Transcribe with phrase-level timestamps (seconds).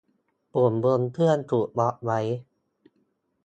[0.53, 2.19] ปุ่มบนเครื่องถูกล็อกไว้